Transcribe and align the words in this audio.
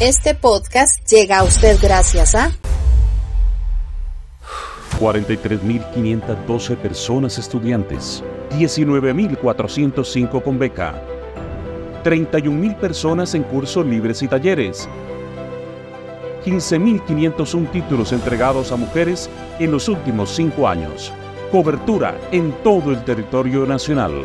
Este 0.00 0.34
podcast 0.34 1.06
llega 1.10 1.40
a 1.40 1.42
usted 1.42 1.76
gracias 1.78 2.34
a 2.34 2.50
43.512 4.98 6.76
personas 6.78 7.36
estudiantes, 7.36 8.24
19.405 8.52 10.42
con 10.42 10.58
beca, 10.58 10.94
31.000 12.02 12.78
personas 12.78 13.34
en 13.34 13.42
cursos 13.42 13.84
libres 13.84 14.22
y 14.22 14.28
talleres, 14.28 14.88
15.501 16.46 17.70
títulos 17.70 18.12
entregados 18.12 18.72
a 18.72 18.76
mujeres 18.76 19.28
en 19.58 19.70
los 19.70 19.86
últimos 19.86 20.30
cinco 20.30 20.66
años. 20.66 21.12
Cobertura 21.52 22.18
en 22.32 22.52
todo 22.62 22.90
el 22.90 23.04
territorio 23.04 23.66
nacional. 23.66 24.24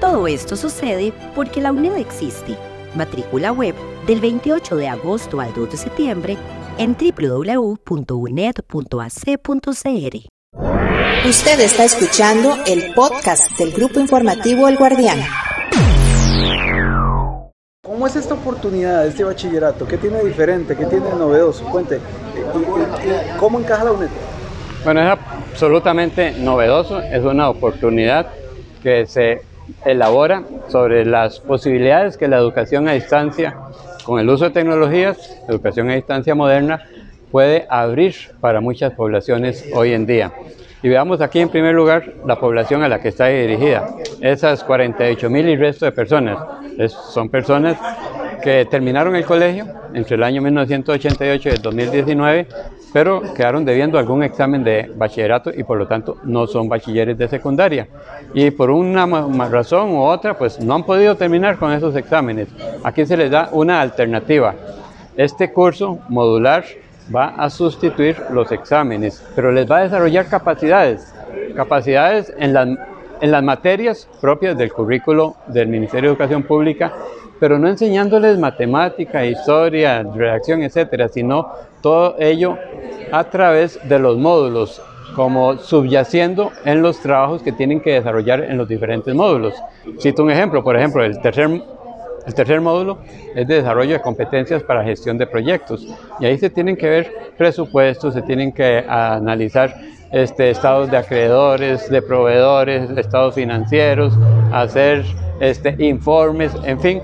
Todo 0.00 0.26
esto 0.26 0.56
sucede 0.56 1.12
porque 1.36 1.60
la 1.60 1.70
UNED 1.70 1.98
existe. 1.98 2.56
Matrícula 2.94 3.52
web 3.52 3.74
del 4.06 4.20
28 4.20 4.76
de 4.76 4.88
agosto 4.88 5.40
al 5.40 5.52
2 5.54 5.70
de 5.70 5.76
septiembre 5.76 6.36
en 6.78 6.96
www.uned.ac.cr. 6.96 7.88
Usted 11.28 11.60
está 11.60 11.84
escuchando 11.84 12.56
el 12.66 12.94
podcast 12.94 13.58
del 13.58 13.72
Grupo 13.72 14.00
Informativo 14.00 14.68
El 14.68 14.76
Guardián. 14.76 15.18
¿Cómo 17.82 18.06
es 18.06 18.16
esta 18.16 18.34
oportunidad, 18.34 19.06
este 19.06 19.24
bachillerato? 19.24 19.86
¿Qué 19.86 19.98
tiene 19.98 20.18
de 20.18 20.26
diferente? 20.26 20.76
¿Qué 20.76 20.86
tiene 20.86 21.06
de 21.06 21.16
novedoso? 21.16 21.64
Cuente, 21.64 21.98
¿cómo 23.38 23.58
encaja 23.58 23.84
la 23.84 23.92
UNED? 23.92 24.08
Bueno, 24.84 25.02
es 25.02 25.08
absolutamente 25.08 26.32
novedoso, 26.38 27.00
es 27.00 27.22
una 27.24 27.50
oportunidad 27.50 28.28
que 28.82 29.06
se 29.06 29.42
elabora 29.84 30.42
sobre 30.68 31.04
las 31.04 31.40
posibilidades 31.40 32.16
que 32.16 32.28
la 32.28 32.38
educación 32.38 32.88
a 32.88 32.92
distancia, 32.92 33.56
con 34.04 34.20
el 34.20 34.28
uso 34.28 34.46
de 34.46 34.50
tecnologías, 34.50 35.40
educación 35.48 35.90
a 35.90 35.94
distancia 35.94 36.34
moderna, 36.34 36.82
puede 37.30 37.66
abrir 37.68 38.14
para 38.40 38.60
muchas 38.60 38.92
poblaciones 38.94 39.66
hoy 39.74 39.92
en 39.92 40.06
día. 40.06 40.32
Y 40.82 40.88
veamos 40.88 41.20
aquí 41.20 41.40
en 41.40 41.48
primer 41.48 41.74
lugar 41.74 42.14
la 42.24 42.38
población 42.38 42.82
a 42.82 42.88
la 42.88 43.00
que 43.00 43.08
está 43.08 43.26
dirigida. 43.26 43.88
Esas 44.20 44.62
48 44.62 45.28
mil 45.28 45.48
y 45.48 45.56
resto 45.56 45.84
de 45.86 45.92
personas. 45.92 46.38
son 47.12 47.28
personas 47.28 47.76
que 48.42 48.66
terminaron 48.66 49.16
el 49.16 49.24
colegio 49.24 49.66
entre 49.94 50.16
el 50.16 50.22
año 50.22 50.42
1988 50.42 51.48
y 51.48 51.52
el 51.52 51.62
2019, 51.62 52.46
pero 52.92 53.22
quedaron 53.34 53.64
debiendo 53.64 53.98
algún 53.98 54.22
examen 54.22 54.64
de 54.64 54.90
bachillerato 54.94 55.50
y 55.54 55.62
por 55.62 55.78
lo 55.78 55.86
tanto 55.86 56.18
no 56.24 56.46
son 56.46 56.68
bachilleres 56.68 57.18
de 57.18 57.28
secundaria. 57.28 57.88
Y 58.34 58.50
por 58.50 58.70
una 58.70 59.06
razón 59.48 59.90
u 59.90 60.00
otra, 60.00 60.34
pues 60.34 60.60
no 60.60 60.74
han 60.74 60.84
podido 60.84 61.16
terminar 61.16 61.58
con 61.58 61.72
esos 61.72 61.94
exámenes. 61.96 62.48
Aquí 62.84 63.04
se 63.04 63.16
les 63.16 63.30
da 63.30 63.50
una 63.52 63.80
alternativa. 63.80 64.54
Este 65.16 65.52
curso 65.52 65.98
modular 66.08 66.64
va 67.14 67.28
a 67.28 67.50
sustituir 67.50 68.16
los 68.30 68.52
exámenes, 68.52 69.24
pero 69.34 69.52
les 69.52 69.70
va 69.70 69.78
a 69.78 69.82
desarrollar 69.82 70.26
capacidades, 70.28 71.12
capacidades 71.56 72.32
en 72.38 72.52
las, 72.52 72.68
en 73.20 73.30
las 73.30 73.42
materias 73.42 74.08
propias 74.20 74.56
del 74.56 74.72
currículo 74.72 75.36
del 75.46 75.68
Ministerio 75.68 76.10
de 76.10 76.14
Educación 76.14 76.42
Pública, 76.42 76.92
pero 77.40 77.58
no 77.58 77.68
enseñándoles 77.68 78.38
matemática, 78.38 79.24
historia, 79.24 80.02
redacción, 80.02 80.62
etcétera, 80.62 81.08
sino 81.08 81.52
todo 81.82 82.16
ello 82.18 82.58
a 83.12 83.24
través 83.24 83.78
de 83.88 83.98
los 83.98 84.18
módulos, 84.18 84.82
como 85.14 85.56
subyaciendo 85.58 86.52
en 86.64 86.82
los 86.82 87.00
trabajos 87.00 87.42
que 87.42 87.52
tienen 87.52 87.80
que 87.80 87.94
desarrollar 87.94 88.44
en 88.44 88.58
los 88.58 88.68
diferentes 88.68 89.14
módulos. 89.14 89.54
Cito 90.00 90.22
un 90.22 90.30
ejemplo, 90.30 90.62
por 90.62 90.76
ejemplo, 90.76 91.04
el 91.04 91.20
tercer 91.20 91.48
el 92.28 92.34
tercer 92.34 92.60
módulo 92.60 92.98
es 93.34 93.48
de 93.48 93.54
desarrollo 93.54 93.94
de 93.94 94.02
competencias 94.02 94.62
para 94.62 94.84
gestión 94.84 95.16
de 95.16 95.26
proyectos. 95.26 95.88
Y 96.20 96.26
ahí 96.26 96.36
se 96.36 96.50
tienen 96.50 96.76
que 96.76 96.86
ver 96.86 97.12
presupuestos, 97.38 98.12
se 98.12 98.20
tienen 98.20 98.52
que 98.52 98.84
analizar 98.86 99.74
este, 100.12 100.50
estados 100.50 100.90
de 100.90 100.98
acreedores, 100.98 101.88
de 101.88 102.02
proveedores, 102.02 102.90
estados 102.90 103.34
financieros, 103.34 104.12
hacer 104.52 105.06
este, 105.40 105.74
informes, 105.78 106.52
en 106.64 106.78
fin, 106.78 107.00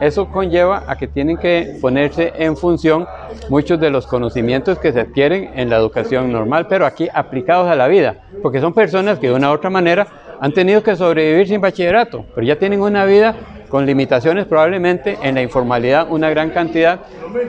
eso 0.00 0.28
conlleva 0.28 0.84
a 0.86 0.96
que 0.96 1.06
tienen 1.06 1.36
que 1.36 1.76
ponerse 1.80 2.32
en 2.36 2.56
función 2.56 3.06
muchos 3.50 3.78
de 3.78 3.90
los 3.90 4.06
conocimientos 4.06 4.78
que 4.78 4.92
se 4.92 5.00
adquieren 5.00 5.50
en 5.54 5.68
la 5.68 5.76
educación 5.76 6.32
normal, 6.32 6.66
pero 6.68 6.86
aquí 6.86 7.08
aplicados 7.12 7.68
a 7.68 7.76
la 7.76 7.88
vida, 7.88 8.16
porque 8.42 8.60
son 8.60 8.72
personas 8.72 9.18
que 9.18 9.28
de 9.28 9.34
una 9.34 9.50
u 9.50 9.54
otra 9.54 9.68
manera 9.68 10.06
han 10.40 10.52
tenido 10.52 10.82
que 10.82 10.96
sobrevivir 10.96 11.46
sin 11.46 11.60
bachillerato, 11.60 12.24
pero 12.34 12.46
ya 12.46 12.58
tienen 12.58 12.80
una 12.80 13.04
vida 13.04 13.36
con 13.72 13.86
limitaciones 13.86 14.44
probablemente 14.44 15.18
en 15.22 15.34
la 15.34 15.40
informalidad 15.40 16.06
una 16.10 16.28
gran 16.28 16.50
cantidad 16.50 17.00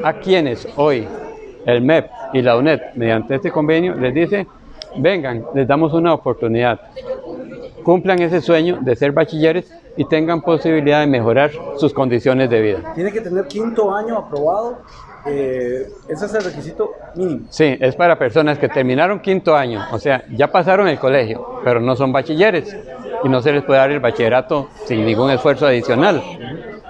a 0.06 0.14
quienes 0.14 0.66
hoy 0.78 1.06
el 1.66 1.82
MEP 1.82 2.10
y 2.32 2.42
la 2.42 2.56
UNED 2.56 2.80
mediante 2.96 3.36
este 3.36 3.52
convenio 3.52 3.94
les 3.96 4.14
dice 4.14 4.48
vengan, 4.96 5.44
les 5.54 5.68
damos 5.68 5.92
una 5.92 6.14
oportunidad, 6.14 6.80
cumplan 7.84 8.22
ese 8.22 8.40
sueño 8.40 8.80
de 8.80 8.96
ser 8.96 9.12
bachilleres 9.12 9.70
y 9.98 10.06
tengan 10.06 10.42
posibilidad 10.42 11.02
de 11.02 11.08
mejorar 11.08 11.52
sus 11.76 11.94
condiciones 11.94 12.50
de 12.50 12.62
vida. 12.62 12.94
Tiene 12.96 13.12
que 13.12 13.20
tener 13.20 13.46
quinto 13.48 13.94
año 13.94 14.18
aprobado, 14.18 14.78
eh, 15.26 15.90
ese 16.08 16.26
es 16.26 16.34
el 16.36 16.44
requisito 16.46 16.92
mínimo. 17.16 17.48
Sí, 17.50 17.78
es 17.82 17.98
para 17.98 18.18
personas 18.18 18.58
que 18.58 18.70
terminaron 18.70 19.20
quinto 19.20 19.58
año, 19.58 19.82
o 19.92 20.00
sea, 20.00 20.24
ya 20.32 20.50
pasaron 20.50 20.88
el 20.88 21.00
colegio, 21.00 21.60
pero 21.66 21.82
no 21.82 21.98
son 21.98 22.14
bachilleres 22.14 22.74
y 23.24 23.30
no 23.30 23.42
se 23.42 23.52
les 23.52 23.64
puede 23.64 23.80
dar 23.80 23.92
el 23.92 24.00
bachillerato 24.00 24.70
sin 24.86 25.06
ningún 25.06 25.32
esfuerzo 25.32 25.66
adicional. 25.68 26.22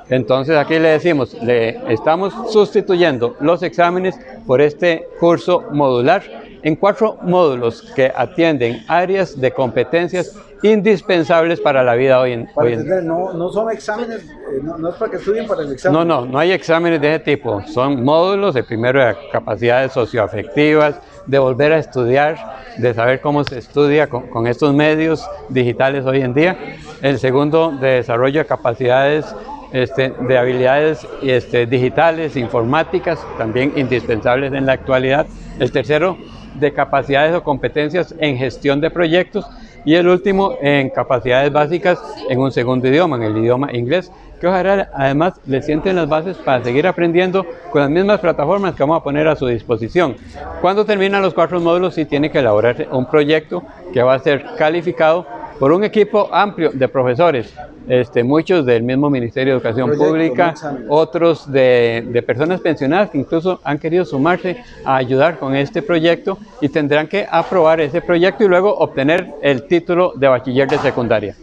Entonces 0.09 0.57
aquí 0.57 0.79
le 0.79 0.89
decimos, 0.89 1.33
le 1.41 1.91
estamos 1.91 2.33
sustituyendo 2.51 3.35
los 3.39 3.63
exámenes 3.63 4.19
por 4.45 4.61
este 4.61 5.07
curso 5.19 5.63
modular 5.71 6.23
en 6.61 6.75
cuatro 6.75 7.17
módulos 7.21 7.91
que 7.95 8.11
atienden 8.15 8.83
áreas 8.87 9.39
de 9.39 9.51
competencias 9.51 10.35
indispensables 10.63 11.59
para 11.59 11.83
la 11.83 11.93
vida 11.93 12.19
hoy 12.19 12.31
en, 12.31 12.45
día. 12.45 13.01
No, 13.01 13.33
no, 13.33 13.49
son 13.49 13.69
exámenes, 13.69 14.23
eh, 14.23 14.61
no, 14.61 14.89
es 14.89 14.95
para 14.95 15.11
que 15.11 15.17
estudien 15.17 15.45
para 15.45 15.61
el 15.61 15.73
examen. 15.73 15.99
No, 15.99 16.05
no, 16.05 16.25
no 16.25 16.39
hay 16.39 16.51
exámenes 16.51 17.01
de 17.01 17.15
ese 17.15 17.19
tipo. 17.19 17.61
Son 17.67 18.03
módulos 18.03 18.55
de 18.55 18.63
primero 18.63 19.05
de 19.05 19.15
capacidades 19.31 19.91
socioafectivas, 19.91 20.99
de 21.27 21.37
volver 21.37 21.73
a 21.73 21.77
estudiar, 21.77 22.37
de 22.77 22.93
saber 22.93 23.19
cómo 23.19 23.43
se 23.43 23.59
estudia 23.59 24.07
con, 24.07 24.47
estos 24.47 24.73
medios 24.73 25.29
digitales 25.49 26.05
hoy 26.05 26.21
en 26.21 26.33
día. 26.33 26.57
El 27.01 27.19
segundo, 27.19 27.71
de 27.71 27.95
desarrollo 27.95 28.39
de 28.39 28.45
capacidades 28.45 29.25
este, 29.73 30.13
de 30.27 30.37
habilidades 30.37 31.05
este, 31.21 31.65
digitales, 31.65 32.37
informáticas, 32.37 33.19
también 33.37 33.73
indispensables 33.75 34.53
en 34.53 34.65
la 34.65 34.73
actualidad. 34.73 35.27
El 35.59 35.71
tercero, 35.71 36.17
de 36.55 36.73
capacidades 36.73 37.35
o 37.35 37.43
competencias 37.43 38.13
en 38.19 38.37
gestión 38.37 38.81
de 38.81 38.89
proyectos 38.89 39.45
y 39.85 39.95
el 39.95 40.07
último 40.07 40.55
en 40.61 40.89
capacidades 40.89 41.51
básicas 41.51 42.01
en 42.29 42.39
un 42.39 42.51
segundo 42.51 42.87
idioma, 42.87 43.17
en 43.17 43.23
el 43.23 43.37
idioma 43.37 43.73
inglés, 43.73 44.11
que 44.39 44.47
ojalá 44.47 44.89
además 44.93 45.39
le 45.45 45.61
sienten 45.61 45.95
las 45.95 46.07
bases 46.07 46.37
para 46.37 46.63
seguir 46.63 46.87
aprendiendo 46.87 47.45
con 47.71 47.81
las 47.81 47.89
mismas 47.89 48.19
plataformas 48.19 48.75
que 48.75 48.83
vamos 48.83 48.99
a 48.99 49.03
poner 49.03 49.27
a 49.27 49.35
su 49.35 49.47
disposición. 49.47 50.15
Cuando 50.61 50.85
terminan 50.85 51.21
los 51.21 51.33
cuatro 51.33 51.59
módulos, 51.59 51.95
sí 51.95 52.05
tiene 52.05 52.29
que 52.29 52.39
elaborar 52.39 52.87
un 52.91 53.05
proyecto 53.05 53.63
que 53.93 54.03
va 54.03 54.15
a 54.15 54.19
ser 54.19 54.45
calificado 54.57 55.25
por 55.59 55.71
un 55.71 55.83
equipo 55.83 56.29
amplio 56.33 56.71
de 56.73 56.87
profesores, 56.87 57.53
este, 57.87 58.23
muchos 58.23 58.65
del 58.65 58.83
mismo 58.83 59.09
Ministerio 59.09 59.53
de 59.53 59.59
Educación 59.59 59.97
Pública, 59.97 60.53
otros 60.89 61.51
de, 61.51 62.05
de, 62.09 62.21
personas 62.21 62.61
pensionadas 62.61 63.09
que 63.09 63.17
incluso 63.17 63.59
han 63.63 63.77
querido 63.77 64.05
sumarse 64.05 64.63
a 64.85 64.95
ayudar 64.97 65.39
con 65.39 65.55
este 65.55 65.81
proyecto 65.81 66.37
y 66.61 66.69
tendrán 66.69 67.07
que 67.07 67.25
aprobar 67.29 67.81
ese 67.81 68.01
proyecto 68.01 68.43
y 68.43 68.47
luego 68.47 68.75
obtener 68.75 69.33
el 69.41 69.67
título 69.67 70.13
de 70.15 70.27
bachiller 70.27 70.67
de 70.67 70.77
secundaria. 70.79 71.35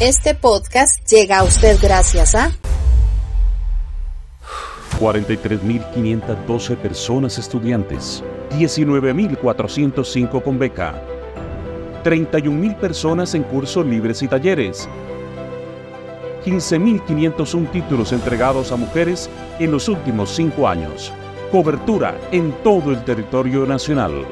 Este 0.00 0.34
podcast 0.34 1.06
llega 1.10 1.38
a 1.38 1.44
usted 1.44 1.78
gracias 1.80 2.34
a 2.34 2.50
43.512 5.00 6.76
personas 6.76 7.38
estudiantes, 7.38 8.22
19.405 8.50 10.42
con 10.42 10.58
beca 10.58 11.15
31.000 12.06 12.76
personas 12.76 13.34
en 13.34 13.42
cursos 13.42 13.84
libres 13.84 14.22
y 14.22 14.28
talleres, 14.28 14.88
15.501 16.44 17.72
títulos 17.72 18.12
entregados 18.12 18.70
a 18.70 18.76
mujeres 18.76 19.28
en 19.58 19.72
los 19.72 19.88
últimos 19.88 20.30
cinco 20.30 20.68
años. 20.68 21.12
Cobertura 21.50 22.16
en 22.30 22.52
todo 22.62 22.92
el 22.92 23.04
territorio 23.04 23.66
nacional. 23.66 24.24